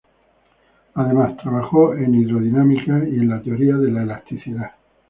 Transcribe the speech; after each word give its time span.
Además, 0.95 1.37
trabajó 1.37 1.93
en 1.93 2.15
hidrodinámica 2.15 3.07
y 3.07 3.17
en 3.17 3.29
la 3.29 3.39
teoría 3.39 3.77
de 3.77 3.91
la 3.91 4.01
elasticidad. 4.01 4.71